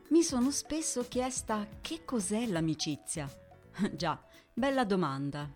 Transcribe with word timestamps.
Mi 0.08 0.24
sono 0.24 0.50
spesso 0.50 1.06
chiesta 1.06 1.68
che 1.80 2.04
cos'è 2.04 2.46
l'amicizia. 2.46 3.32
Già, 3.94 4.20
bella 4.52 4.84
domanda. 4.84 5.48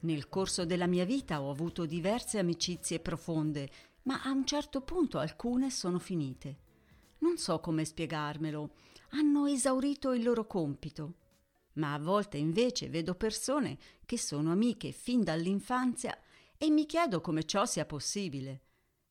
Nel 0.00 0.28
corso 0.28 0.64
della 0.64 0.86
mia 0.86 1.04
vita 1.04 1.42
ho 1.42 1.50
avuto 1.50 1.84
diverse 1.84 2.38
amicizie 2.38 3.00
profonde, 3.00 3.68
ma 4.08 4.22
a 4.22 4.30
un 4.30 4.46
certo 4.46 4.80
punto 4.80 5.18
alcune 5.18 5.70
sono 5.70 5.98
finite. 5.98 6.56
Non 7.18 7.36
so 7.36 7.60
come 7.60 7.84
spiegarmelo, 7.84 8.70
hanno 9.10 9.44
esaurito 9.44 10.14
il 10.14 10.22
loro 10.22 10.46
compito. 10.46 11.16
Ma 11.74 11.92
a 11.92 11.98
volte 11.98 12.38
invece 12.38 12.88
vedo 12.88 13.14
persone 13.14 13.76
che 14.06 14.16
sono 14.16 14.50
amiche 14.50 14.92
fin 14.92 15.22
dall'infanzia 15.22 16.18
e 16.56 16.70
mi 16.70 16.86
chiedo 16.86 17.20
come 17.20 17.44
ciò 17.44 17.66
sia 17.66 17.84
possibile. 17.84 18.62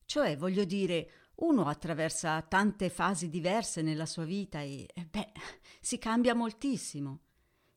Cioè, 0.03 0.35
voglio 0.35 0.63
dire, 0.63 1.11
uno 1.35 1.65
attraversa 1.65 2.41
tante 2.41 2.89
fasi 2.89 3.29
diverse 3.29 3.83
nella 3.83 4.07
sua 4.07 4.23
vita 4.23 4.61
e, 4.63 4.87
beh, 5.07 5.31
si 5.79 5.99
cambia 5.99 6.33
moltissimo. 6.33 7.19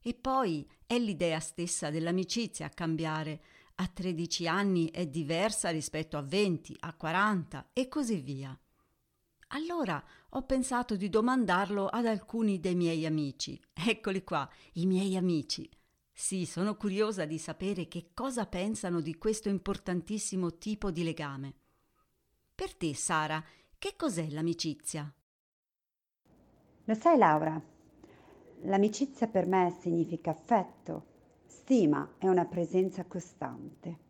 E 0.01 0.15
poi 0.15 0.66
è 0.87 0.98
l'idea 0.98 1.38
stessa 1.38 1.91
dell'amicizia 1.91 2.65
a 2.65 2.71
cambiare. 2.71 3.43
A 3.80 3.87
13 3.87 4.46
anni 4.46 4.91
è 4.91 5.07
diversa 5.07 5.71
rispetto 5.71 6.18
a 6.18 6.21
20, 6.21 6.77
a 6.80 6.93
40 6.93 7.71
e 7.73 7.88
così 7.88 8.21
via. 8.21 8.54
Allora 9.49 10.04
ho 10.29 10.43
pensato 10.43 10.96
di 10.96 11.09
domandarlo 11.09 11.87
ad 11.87 12.04
alcuni 12.04 12.60
dei 12.60 12.74
miei 12.74 13.07
amici. 13.07 13.59
Eccoli 13.73 14.23
qua, 14.23 14.46
i 14.74 14.85
miei 14.85 15.16
amici. 15.16 15.66
Sì, 16.13 16.45
sono 16.45 16.77
curiosa 16.77 17.24
di 17.24 17.38
sapere 17.38 17.88
che 17.88 18.10
cosa 18.13 18.45
pensano 18.45 19.01
di 19.01 19.16
questo 19.16 19.49
importantissimo 19.49 20.59
tipo 20.59 20.91
di 20.91 21.02
legame. 21.02 21.54
Per 22.54 22.74
te, 22.74 22.95
Sara, 22.95 23.43
che 23.79 23.95
cos'è 23.97 24.29
l'amicizia? 24.29 25.10
Lo 26.85 26.95
sai, 26.95 27.16
Laura, 27.16 27.59
L'amicizia 28.65 29.26
per 29.26 29.47
me 29.47 29.74
significa 29.80 30.32
affetto, 30.32 31.07
stima 31.51 32.09
e 32.18 32.29
una 32.29 32.45
presenza 32.45 33.04
costante. 33.04 34.09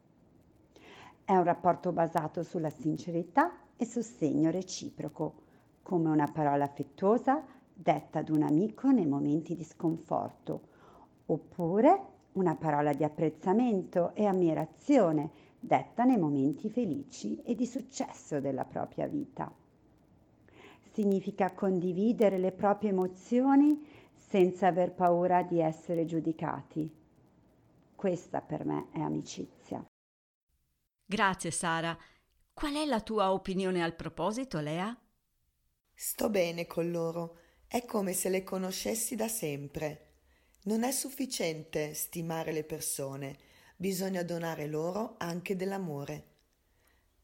È 1.25 1.35
un 1.35 1.43
rapporto 1.43 1.91
basato 1.91 2.43
sulla 2.43 2.69
sincerità 2.69 3.51
e 3.77 3.87
sostegno 3.87 4.51
reciproco, 4.51 5.35
come 5.83 6.11
una 6.11 6.29
parola 6.31 6.65
affettuosa 6.65 7.43
detta 7.73 8.19
ad 8.19 8.29
un 8.29 8.43
amico 8.43 8.91
nei 8.91 9.07
momenti 9.07 9.57
di 9.57 9.65
sconforto, 9.65 10.61
oppure 11.27 12.09
una 12.33 12.55
parola 12.57 12.93
di 12.93 13.05
apprezzamento 13.05 14.15
e 14.15 14.27
ammirazione 14.27 15.31
detta 15.59 16.05
nei 16.05 16.19
momenti 16.19 16.69
felici 16.69 17.41
e 17.43 17.55
di 17.55 17.67
successo 17.67 18.39
della 18.39 18.65
propria 18.65 19.07
vita. 19.07 19.51
Significa 20.93 21.53
condividere 21.53 22.37
le 22.37 22.53
proprie 22.53 22.91
emozioni 22.91 23.83
senza 24.15 24.67
aver 24.67 24.93
paura 24.93 25.43
di 25.43 25.61
essere 25.61 26.05
giudicati. 26.05 26.99
Questa 28.01 28.41
per 28.41 28.65
me 28.65 28.89
è 28.95 29.01
amicizia. 29.01 29.85
Grazie 31.05 31.51
Sara. 31.51 31.95
Qual 32.55 32.73
è 32.73 32.87
la 32.87 33.03
tua 33.03 33.31
opinione 33.31 33.83
al 33.83 33.95
proposito, 33.95 34.59
Lea? 34.59 34.99
Sto 35.93 36.31
bene 36.31 36.67
con 36.67 36.91
loro. 36.91 37.37
È 37.67 37.85
come 37.85 38.15
se 38.15 38.31
le 38.31 38.43
conoscessi 38.43 39.17
da 39.17 39.29
sempre. 39.29 40.15
Non 40.63 40.83
è 40.83 40.93
sufficiente 40.93 41.93
stimare 41.93 42.53
le 42.53 42.65
persone, 42.65 43.37
bisogna 43.77 44.23
donare 44.23 44.67
loro 44.67 45.17
anche 45.19 45.55
dell'amore. 45.55 46.29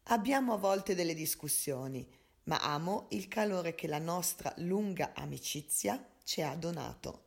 Abbiamo 0.08 0.52
a 0.52 0.58
volte 0.58 0.94
delle 0.94 1.14
discussioni, 1.14 2.06
ma 2.42 2.58
amo 2.58 3.06
il 3.12 3.28
calore 3.28 3.74
che 3.74 3.86
la 3.86 3.98
nostra 3.98 4.52
lunga 4.58 5.14
amicizia 5.14 6.06
ci 6.22 6.42
ha 6.42 6.54
donato. 6.54 7.22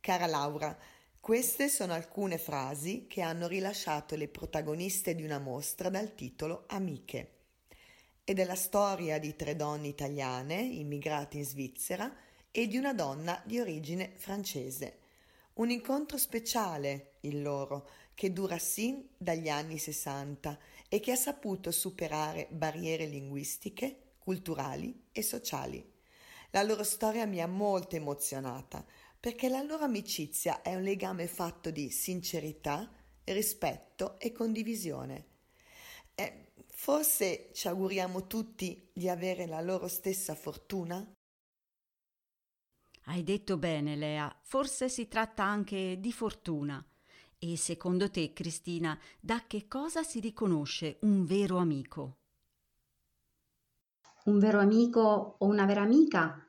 Cara 0.00 0.26
Laura, 0.26 0.76
queste 1.24 1.70
sono 1.70 1.94
alcune 1.94 2.36
frasi 2.36 3.06
che 3.08 3.22
hanno 3.22 3.46
rilasciato 3.46 4.14
le 4.14 4.28
protagoniste 4.28 5.14
di 5.14 5.24
una 5.24 5.38
mostra 5.38 5.88
dal 5.88 6.14
titolo 6.14 6.64
Amiche. 6.66 7.36
Ed 8.24 8.38
è 8.38 8.44
la 8.44 8.54
storia 8.54 9.18
di 9.18 9.34
tre 9.34 9.56
donne 9.56 9.88
italiane 9.88 10.56
immigrate 10.56 11.38
in 11.38 11.46
Svizzera 11.46 12.14
e 12.50 12.66
di 12.66 12.76
una 12.76 12.92
donna 12.92 13.40
di 13.46 13.58
origine 13.58 14.12
francese. 14.16 14.98
Un 15.54 15.70
incontro 15.70 16.18
speciale, 16.18 17.14
il 17.20 17.40
loro, 17.40 17.88
che 18.12 18.30
dura 18.30 18.58
sin 18.58 19.08
dagli 19.16 19.48
anni 19.48 19.78
60 19.78 20.58
e 20.90 21.00
che 21.00 21.12
ha 21.12 21.16
saputo 21.16 21.70
superare 21.70 22.48
barriere 22.50 23.06
linguistiche, 23.06 24.16
culturali 24.18 25.06
e 25.10 25.22
sociali. 25.22 25.92
La 26.50 26.62
loro 26.62 26.84
storia 26.84 27.24
mi 27.24 27.40
ha 27.40 27.48
molto 27.48 27.96
emozionata 27.96 28.84
perché 29.24 29.48
la 29.48 29.62
loro 29.62 29.84
amicizia 29.84 30.60
è 30.60 30.74
un 30.74 30.82
legame 30.82 31.26
fatto 31.26 31.70
di 31.70 31.88
sincerità, 31.88 32.92
rispetto 33.24 34.20
e 34.20 34.32
condivisione. 34.32 35.28
E 36.14 36.52
forse 36.66 37.48
ci 37.54 37.66
auguriamo 37.66 38.26
tutti 38.26 38.90
di 38.92 39.08
avere 39.08 39.46
la 39.46 39.62
loro 39.62 39.88
stessa 39.88 40.34
fortuna? 40.34 41.10
Hai 43.04 43.22
detto 43.22 43.56
bene, 43.56 43.96
Lea, 43.96 44.30
forse 44.42 44.90
si 44.90 45.08
tratta 45.08 45.42
anche 45.42 45.98
di 45.98 46.12
fortuna. 46.12 46.86
E 47.38 47.56
secondo 47.56 48.10
te, 48.10 48.34
Cristina, 48.34 49.00
da 49.18 49.46
che 49.46 49.66
cosa 49.66 50.02
si 50.02 50.20
riconosce 50.20 50.98
un 51.00 51.24
vero 51.24 51.56
amico? 51.56 52.18
Un 54.26 54.38
vero 54.38 54.60
amico 54.60 55.36
o 55.38 55.46
una 55.46 55.64
vera 55.64 55.80
amica 55.80 56.43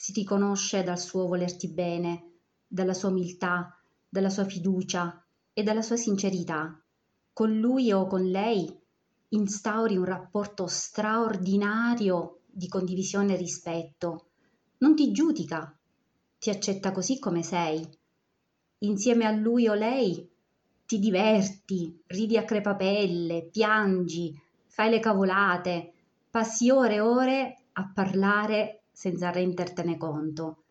si 0.00 0.12
riconosce 0.12 0.84
dal 0.84 0.96
suo 0.96 1.26
volerti 1.26 1.66
bene, 1.66 2.34
dalla 2.68 2.94
sua 2.94 3.08
umiltà, 3.08 3.76
dalla 4.08 4.30
sua 4.30 4.44
fiducia 4.44 5.26
e 5.52 5.64
dalla 5.64 5.82
sua 5.82 5.96
sincerità. 5.96 6.80
Con 7.32 7.58
lui 7.58 7.90
o 7.90 8.06
con 8.06 8.22
lei 8.22 8.72
instauri 9.30 9.96
un 9.96 10.04
rapporto 10.04 10.68
straordinario 10.68 12.42
di 12.46 12.68
condivisione 12.68 13.34
e 13.34 13.38
rispetto. 13.38 14.28
Non 14.78 14.94
ti 14.94 15.10
giudica, 15.10 15.76
ti 16.38 16.50
accetta 16.50 16.92
così 16.92 17.18
come 17.18 17.42
sei. 17.42 17.84
Insieme 18.78 19.26
a 19.26 19.32
lui 19.32 19.66
o 19.66 19.74
lei 19.74 20.30
ti 20.86 21.00
diverti, 21.00 22.04
ridi 22.06 22.36
a 22.36 22.44
crepapelle, 22.44 23.48
piangi, 23.50 24.40
fai 24.68 24.90
le 24.90 25.00
cavolate, 25.00 25.92
passi 26.30 26.70
ore 26.70 26.94
e 26.94 27.00
ore 27.00 27.62
a 27.72 27.90
parlare 27.92 28.77
senza 28.98 29.30
rendertene 29.30 29.96
conto 29.96 30.64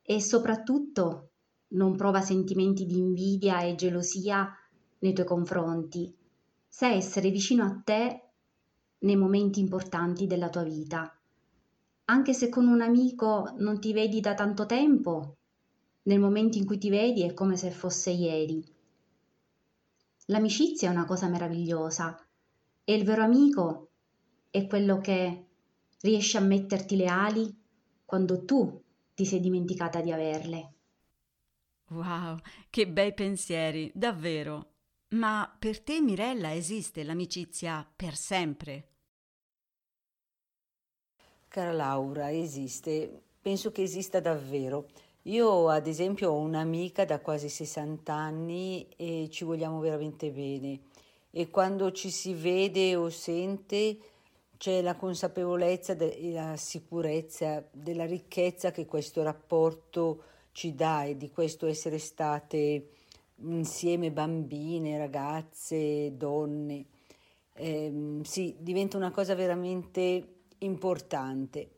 e 0.00 0.20
soprattutto 0.20 1.30
non 1.70 1.96
prova 1.96 2.20
sentimenti 2.20 2.86
di 2.86 2.98
invidia 2.98 3.62
e 3.62 3.74
gelosia 3.74 4.48
nei 5.00 5.12
tuoi 5.12 5.26
confronti, 5.26 6.14
sa 6.68 6.92
essere 6.92 7.30
vicino 7.30 7.64
a 7.64 7.80
te 7.84 8.28
nei 8.98 9.16
momenti 9.16 9.58
importanti 9.58 10.28
della 10.28 10.50
tua 10.50 10.62
vita. 10.62 11.12
Anche 12.04 12.32
se 12.32 12.48
con 12.48 12.68
un 12.68 12.80
amico 12.80 13.52
non 13.56 13.80
ti 13.80 13.92
vedi 13.92 14.20
da 14.20 14.34
tanto 14.34 14.64
tempo, 14.64 15.38
nel 16.04 16.20
momento 16.20 16.58
in 16.58 16.64
cui 16.64 16.78
ti 16.78 16.90
vedi 16.90 17.24
è 17.24 17.34
come 17.34 17.56
se 17.56 17.72
fosse 17.72 18.10
ieri. 18.10 18.64
L'amicizia 20.26 20.88
è 20.88 20.92
una 20.92 21.06
cosa 21.06 21.26
meravigliosa 21.26 22.24
e 22.84 22.94
il 22.94 23.02
vero 23.02 23.24
amico 23.24 23.88
è 24.48 24.64
quello 24.68 25.00
che 25.00 25.47
riesci 26.00 26.36
a 26.36 26.40
metterti 26.40 26.96
le 26.96 27.06
ali 27.06 27.56
quando 28.04 28.44
tu 28.44 28.82
ti 29.14 29.24
sei 29.24 29.40
dimenticata 29.40 30.00
di 30.00 30.12
averle. 30.12 30.72
Wow, 31.90 32.38
che 32.70 32.86
bei 32.86 33.14
pensieri, 33.14 33.90
davvero. 33.94 34.74
Ma 35.10 35.54
per 35.58 35.80
te, 35.80 36.00
Mirella, 36.00 36.54
esiste 36.54 37.02
l'amicizia 37.02 37.90
per 37.96 38.14
sempre? 38.14 38.88
Cara 41.48 41.72
Laura, 41.72 42.30
esiste. 42.30 43.22
Penso 43.40 43.72
che 43.72 43.82
esista 43.82 44.20
davvero. 44.20 44.86
Io, 45.22 45.68
ad 45.68 45.86
esempio, 45.86 46.30
ho 46.30 46.38
un'amica 46.38 47.04
da 47.04 47.20
quasi 47.20 47.48
60 47.48 48.12
anni 48.12 48.86
e 48.96 49.28
ci 49.30 49.44
vogliamo 49.44 49.80
veramente 49.80 50.30
bene. 50.30 50.80
E 51.30 51.48
quando 51.48 51.90
ci 51.92 52.10
si 52.10 52.34
vede 52.34 52.96
o 52.96 53.08
sente, 53.08 53.98
c'è 54.58 54.82
la 54.82 54.96
consapevolezza 54.96 55.96
e 55.96 56.32
la 56.32 56.56
sicurezza 56.56 57.64
della 57.70 58.04
ricchezza 58.04 58.72
che 58.72 58.86
questo 58.86 59.22
rapporto 59.22 60.22
ci 60.52 60.74
dà 60.74 61.04
e 61.04 61.16
di 61.16 61.30
questo 61.30 61.66
essere 61.66 61.98
state 61.98 62.88
insieme 63.36 64.10
bambine, 64.10 64.98
ragazze, 64.98 66.16
donne. 66.16 66.84
eh, 67.54 68.20
sì, 68.22 68.56
diventa 68.58 68.96
una 68.96 69.12
cosa 69.12 69.34
veramente 69.34 70.40
importante. 70.58 71.70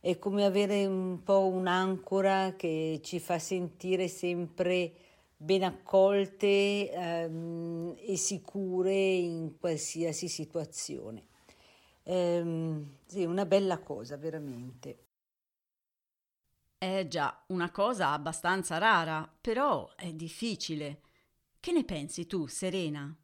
È 0.00 0.18
come 0.18 0.44
avere 0.44 0.86
un 0.86 1.22
po' 1.24 1.46
un'ancora 1.48 2.54
che 2.56 3.00
ci 3.02 3.18
fa 3.18 3.38
sentire 3.40 4.06
sempre 4.06 4.92
ben 5.36 5.64
accolte 5.64 6.90
ehm, 6.90 7.96
e 7.98 8.16
sicure 8.16 8.94
in 8.94 9.58
qualsiasi 9.58 10.28
situazione. 10.28 11.27
Ehm, 12.08 12.96
sì, 13.06 13.24
una 13.24 13.44
bella 13.46 13.78
cosa, 13.80 14.16
veramente. 14.16 15.04
È 16.76 17.06
già 17.06 17.44
una 17.48 17.70
cosa 17.70 18.10
abbastanza 18.10 18.78
rara, 18.78 19.32
però 19.40 19.94
è 19.94 20.12
difficile. 20.12 21.02
Che 21.60 21.70
ne 21.70 21.84
pensi 21.84 22.26
tu, 22.26 22.48
Serena? 22.48 23.16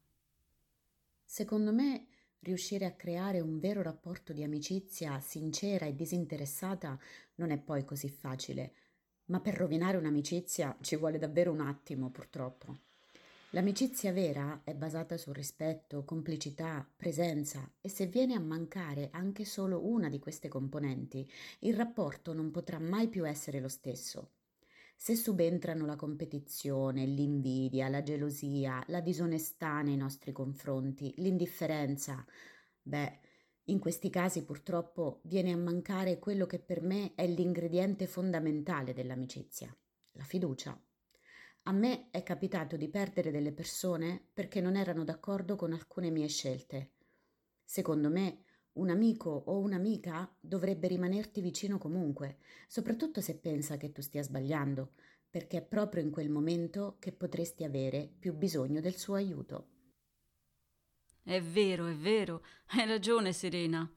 Secondo 1.24 1.72
me, 1.72 2.06
riuscire 2.40 2.86
a 2.86 2.94
creare 2.94 3.40
un 3.40 3.58
vero 3.58 3.82
rapporto 3.82 4.32
di 4.32 4.42
amicizia 4.42 5.20
sincera 5.20 5.84
e 5.84 5.94
disinteressata 5.94 6.98
non 7.36 7.50
è 7.50 7.58
poi 7.58 7.84
così 7.84 8.08
facile 8.08 8.74
ma 9.26 9.40
per 9.40 9.54
rovinare 9.54 9.96
un'amicizia 9.96 10.76
ci 10.80 10.96
vuole 10.96 11.18
davvero 11.18 11.52
un 11.52 11.60
attimo, 11.60 12.10
purtroppo. 12.10 12.78
L'amicizia 13.54 14.10
vera 14.10 14.62
è 14.64 14.74
basata 14.74 15.16
su 15.16 15.30
rispetto, 15.30 16.04
complicità, 16.04 16.84
presenza 16.96 17.70
e 17.80 17.88
se 17.88 18.06
viene 18.06 18.34
a 18.34 18.40
mancare 18.40 19.10
anche 19.12 19.44
solo 19.44 19.86
una 19.86 20.08
di 20.08 20.18
queste 20.18 20.48
componenti, 20.48 21.24
il 21.60 21.76
rapporto 21.76 22.32
non 22.32 22.50
potrà 22.50 22.80
mai 22.80 23.06
più 23.06 23.24
essere 23.24 23.60
lo 23.60 23.68
stesso. 23.68 24.32
Se 24.96 25.14
subentrano 25.14 25.86
la 25.86 25.94
competizione, 25.94 27.06
l'invidia, 27.06 27.88
la 27.88 28.02
gelosia, 28.02 28.82
la 28.88 29.00
disonestà 29.00 29.82
nei 29.82 29.96
nostri 29.96 30.32
confronti, 30.32 31.14
l'indifferenza, 31.18 32.26
beh, 32.82 33.18
in 33.66 33.78
questi 33.78 34.10
casi 34.10 34.42
purtroppo 34.42 35.20
viene 35.26 35.52
a 35.52 35.56
mancare 35.56 36.18
quello 36.18 36.46
che 36.46 36.58
per 36.58 36.82
me 36.82 37.12
è 37.14 37.24
l'ingrediente 37.28 38.08
fondamentale 38.08 38.92
dell'amicizia, 38.92 39.72
la 40.14 40.24
fiducia. 40.24 40.76
A 41.66 41.72
me 41.72 42.10
è 42.10 42.22
capitato 42.22 42.76
di 42.76 42.88
perdere 42.88 43.30
delle 43.30 43.52
persone 43.52 44.22
perché 44.34 44.60
non 44.60 44.76
erano 44.76 45.02
d'accordo 45.02 45.56
con 45.56 45.72
alcune 45.72 46.10
mie 46.10 46.28
scelte. 46.28 46.90
Secondo 47.64 48.10
me, 48.10 48.44
un 48.74 48.90
amico 48.90 49.30
o 49.30 49.58
un'amica 49.60 50.30
dovrebbe 50.38 50.88
rimanerti 50.88 51.40
vicino 51.40 51.78
comunque, 51.78 52.36
soprattutto 52.68 53.22
se 53.22 53.38
pensa 53.38 53.78
che 53.78 53.92
tu 53.92 54.02
stia 54.02 54.22
sbagliando, 54.22 54.92
perché 55.30 55.58
è 55.58 55.62
proprio 55.62 56.02
in 56.02 56.10
quel 56.10 56.28
momento 56.28 56.96
che 56.98 57.12
potresti 57.12 57.64
avere 57.64 58.12
più 58.18 58.34
bisogno 58.34 58.80
del 58.80 58.96
suo 58.96 59.14
aiuto. 59.14 59.68
È 61.22 61.40
vero, 61.40 61.86
è 61.86 61.94
vero, 61.94 62.44
hai 62.72 62.86
ragione 62.86 63.32
Serena. 63.32 63.90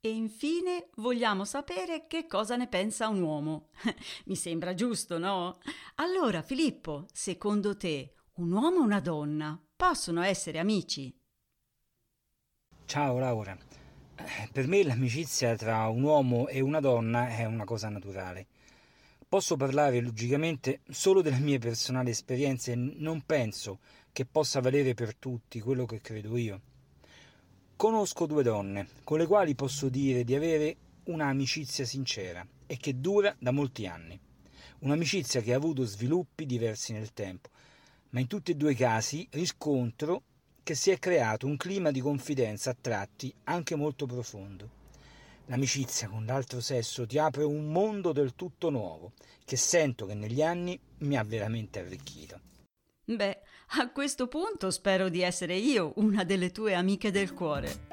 E 0.00 0.10
infine 0.10 0.90
vogliamo 0.98 1.44
sapere 1.44 2.06
che 2.06 2.28
cosa 2.28 2.54
ne 2.54 2.68
pensa 2.68 3.08
un 3.08 3.20
uomo. 3.20 3.70
Mi 4.26 4.36
sembra 4.36 4.72
giusto, 4.72 5.18
no? 5.18 5.58
Allora, 5.96 6.40
Filippo, 6.42 7.06
secondo 7.12 7.76
te 7.76 8.14
un 8.34 8.52
uomo 8.52 8.78
e 8.78 8.84
una 8.84 9.00
donna 9.00 9.60
possono 9.74 10.22
essere 10.22 10.60
amici? 10.60 11.12
Ciao 12.84 13.18
Laura. 13.18 13.58
Per 14.52 14.68
me 14.68 14.84
l'amicizia 14.84 15.56
tra 15.56 15.88
un 15.88 16.02
uomo 16.02 16.46
e 16.46 16.60
una 16.60 16.78
donna 16.78 17.36
è 17.36 17.44
una 17.44 17.64
cosa 17.64 17.88
naturale. 17.88 18.46
Posso 19.28 19.56
parlare 19.56 20.00
logicamente 20.00 20.80
solo 20.90 21.22
delle 21.22 21.40
mie 21.40 21.58
personali 21.58 22.10
esperienze 22.10 22.70
e 22.72 22.76
non 22.76 23.22
penso 23.26 23.80
che 24.12 24.24
possa 24.26 24.60
valere 24.60 24.94
per 24.94 25.16
tutti 25.16 25.58
quello 25.60 25.86
che 25.86 26.00
credo 26.00 26.36
io. 26.36 26.60
Conosco 27.78 28.26
due 28.26 28.42
donne 28.42 28.88
con 29.04 29.18
le 29.18 29.26
quali 29.26 29.54
posso 29.54 29.88
dire 29.88 30.24
di 30.24 30.34
avere 30.34 30.76
un'amicizia 31.04 31.84
sincera 31.84 32.44
e 32.66 32.76
che 32.76 32.98
dura 32.98 33.32
da 33.38 33.52
molti 33.52 33.86
anni. 33.86 34.18
Un'amicizia 34.80 35.42
che 35.42 35.52
ha 35.52 35.58
avuto 35.58 35.84
sviluppi 35.84 36.44
diversi 36.44 36.92
nel 36.92 37.12
tempo, 37.12 37.50
ma 38.08 38.18
in 38.18 38.26
tutti 38.26 38.50
e 38.50 38.56
due 38.56 38.72
i 38.72 38.74
casi 38.74 39.28
riscontro 39.30 40.22
che 40.64 40.74
si 40.74 40.90
è 40.90 40.98
creato 40.98 41.46
un 41.46 41.56
clima 41.56 41.92
di 41.92 42.00
confidenza 42.00 42.70
a 42.70 42.76
tratti 42.78 43.32
anche 43.44 43.76
molto 43.76 44.06
profondo. 44.06 44.68
L'amicizia 45.46 46.08
con 46.08 46.24
l'altro 46.24 46.60
sesso 46.60 47.06
ti 47.06 47.16
apre 47.16 47.44
un 47.44 47.70
mondo 47.70 48.10
del 48.10 48.34
tutto 48.34 48.70
nuovo 48.70 49.12
che 49.44 49.54
sento 49.56 50.04
che 50.04 50.14
negli 50.14 50.42
anni 50.42 50.76
mi 50.98 51.16
ha 51.16 51.22
veramente 51.22 51.78
arricchito. 51.78 52.47
Beh, 53.10 53.38
a 53.78 53.88
questo 53.88 54.26
punto 54.26 54.70
spero 54.70 55.08
di 55.08 55.22
essere 55.22 55.56
io 55.56 55.92
una 55.96 56.24
delle 56.24 56.50
tue 56.50 56.74
amiche 56.74 57.10
del 57.10 57.32
cuore. 57.32 57.86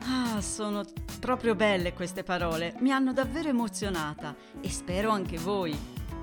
Ah, 0.00 0.38
sono 0.42 0.84
proprio 1.18 1.54
belle 1.54 1.94
queste 1.94 2.24
parole, 2.24 2.74
mi 2.80 2.92
hanno 2.92 3.14
davvero 3.14 3.48
emozionata 3.48 4.36
e 4.60 4.68
spero 4.68 5.08
anche 5.08 5.38
voi. 5.38 5.74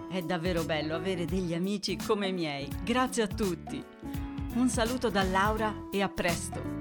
È 0.07 0.21
davvero 0.21 0.63
bello 0.65 0.93
avere 0.93 1.25
degli 1.25 1.55
amici 1.55 1.97
come 1.97 2.27
i 2.27 2.33
miei. 2.33 2.69
Grazie 2.83 3.23
a 3.23 3.27
tutti. 3.27 3.83
Un 4.53 4.69
saluto 4.69 5.09
da 5.09 5.23
Laura 5.23 5.87
e 5.91 6.03
a 6.03 6.09
presto. 6.09 6.80